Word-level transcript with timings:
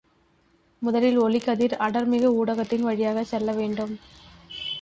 முதலில் 0.81 1.19
ஒளிக்கதிர் 1.19 1.75
அடர்மிகு 1.79 2.31
ஊடகத்தின் 2.31 2.81
வழியாகச் 2.81 3.25
செல்ல 3.25 3.51
வேண்டும். 3.51 3.93